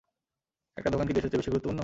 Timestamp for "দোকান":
0.89-1.05